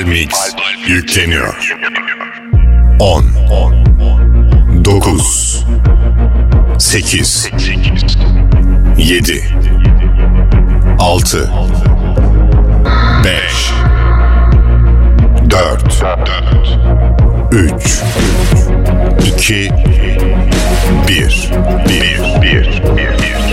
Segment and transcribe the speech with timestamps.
[0.00, 0.54] Palmix
[0.86, 1.74] yükleniyor.
[2.98, 3.24] 10
[4.84, 5.64] 9
[6.78, 7.50] 8
[8.98, 9.44] 7
[10.98, 11.50] 6
[13.24, 13.72] 5
[15.50, 16.04] 4
[17.52, 18.02] 3
[19.26, 19.70] 2
[21.08, 21.50] 1 1
[22.42, 22.80] 1 1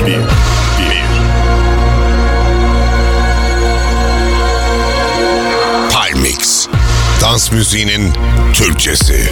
[0.06, 0.77] 1
[7.22, 8.14] Dans müziğinin
[8.54, 9.30] Türkçesi.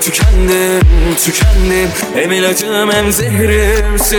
[0.00, 0.80] Tükendim,
[1.24, 1.90] tükendim.
[2.14, 4.18] Hem ilacım hem zehrimsin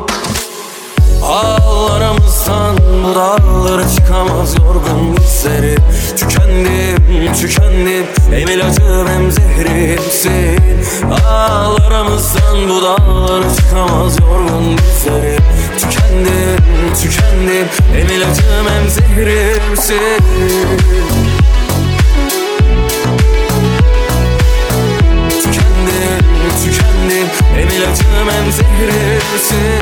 [1.23, 5.75] Ağlarımızdan bu dağlara çıkamaz yorgun hisleri.
[6.17, 10.59] Tükendim, tükendim Hem ilacım hem zehrimsin
[11.27, 15.37] Ağlarımızdan bu dağlara çıkamaz yorgun hisleri.
[15.79, 20.21] Tükendim, tükendim Hem ilacım hem zehrimsin
[25.43, 26.25] Tükendim,
[26.63, 29.81] tükendim Hem ilacım hem zehrimsin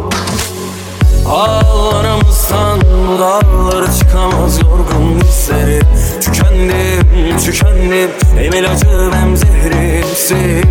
[1.25, 5.81] Ağlarımızdan bu dağlara çıkamaz yorgun hisleri
[6.21, 10.65] Tükendim, tükendim Hem ilacım hem zehrimsin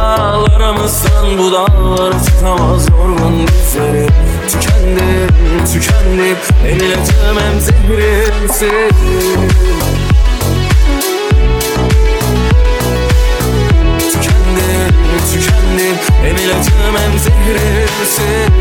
[0.00, 4.06] Ağlarımızdan bu dağlara çıkamaz yorgun hisleri
[4.48, 8.90] Tükendim, tükendim Hem ilacım hem zehrimsin
[13.98, 14.94] Tükendim,
[15.32, 18.54] tükendim Hem ilacım hem zehrimsin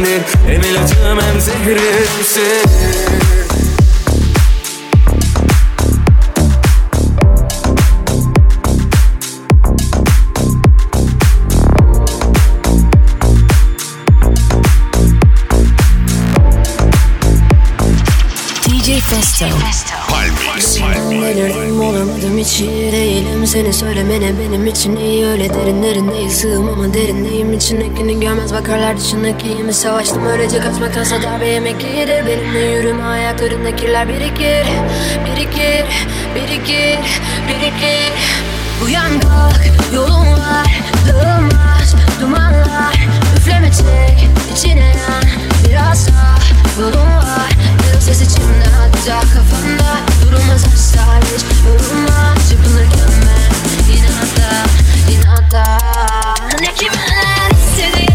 [0.00, 2.70] tükendim Hem ilacım hem zehrimsin
[18.64, 19.46] DJ Festo.
[20.08, 20.80] Palmix.
[21.10, 22.99] Delirdim olamadım değilim
[23.50, 25.26] Seni söylemene benim için iyi.
[25.26, 27.52] Öyle derinlerinde sığım ama derindeyim.
[27.52, 30.26] İçindekini görmez bakarlar dışındakiyimi Savaştım.
[30.26, 34.66] Öylece kaçmaktansa darbe yemek iyidir Benimle yürüme ayaklarında kirler birikir
[35.26, 35.84] Birikir,
[36.34, 36.98] birikir,
[37.48, 38.12] birikir.
[38.84, 39.60] Uyan kalk
[39.94, 45.24] yolun var Dağılmaz dumanlar Üfleme çek içine yan
[45.68, 46.38] Biraz daha
[46.80, 47.50] yolun var
[48.00, 53.50] ses içimde hatta kafamda Durulmaz asla hiç yorulma Çırpınırken ben.
[53.94, 54.66] İnatla
[55.12, 55.78] inatla
[56.60, 56.98] Ne kimin
[57.52, 58.09] istediğin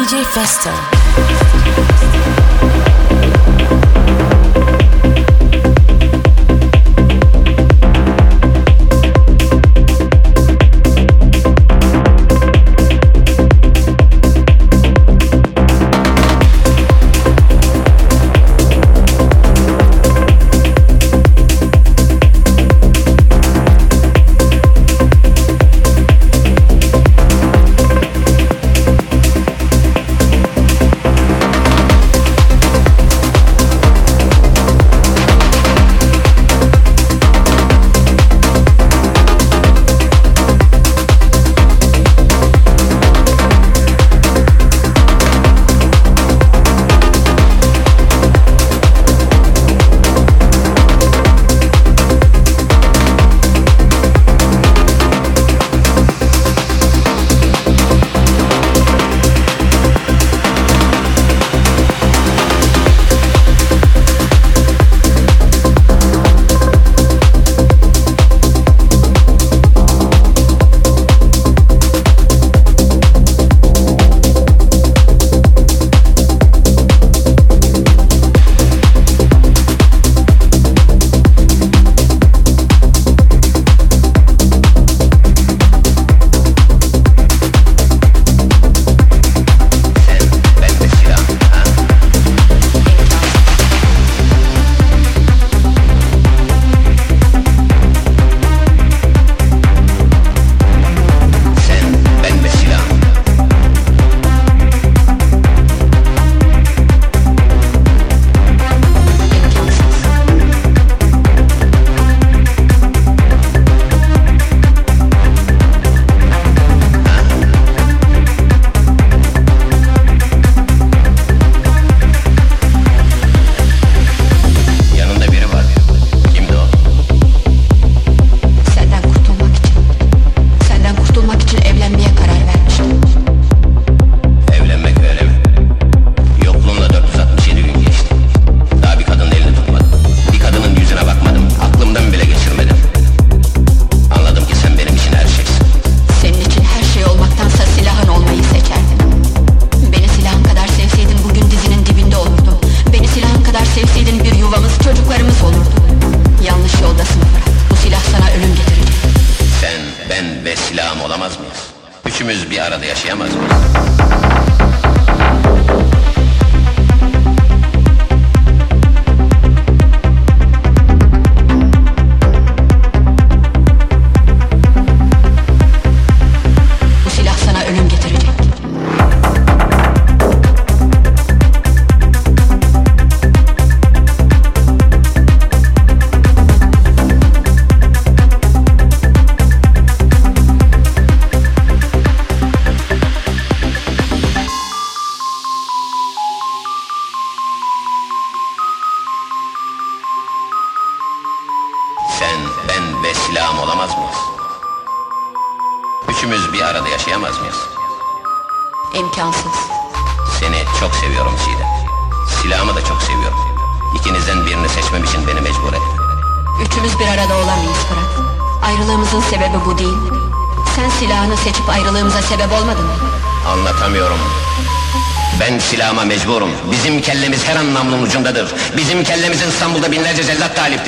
[0.00, 2.09] DJ Festo.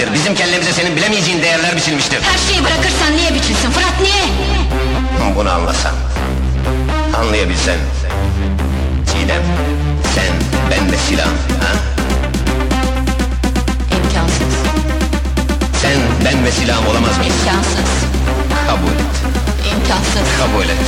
[0.03, 0.15] Taliptir.
[0.15, 2.23] Bizim kellemize senin bilemeyeceğin değerler biçilmiştir.
[2.23, 4.25] Her şeyi bırakırsan niye biçilsin Fırat niye?
[5.37, 5.95] Bunu anlasan.
[7.19, 7.79] Anlayabilsen.
[9.07, 9.43] Çiğdem.
[10.15, 10.33] Sen,
[10.71, 11.27] ben ve silah.
[11.27, 11.73] Ha?
[13.97, 14.55] İmkansız.
[15.83, 17.35] Sen, ben ve silahım olamaz mıyız?
[17.37, 17.93] İmkansız.
[18.67, 19.15] Kabul et.
[19.73, 20.29] İmkansız.
[20.39, 20.85] Kabul et.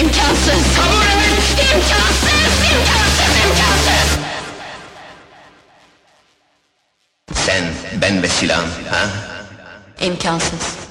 [0.00, 0.62] İmkansız.
[0.78, 1.44] Kabul et.
[1.72, 2.52] İmkansız.
[2.72, 3.32] İmkansız.
[3.46, 4.35] İmkansız.
[7.46, 7.64] Sen,
[8.02, 9.08] ben ve silahım, ha?
[10.00, 10.85] İmkansız.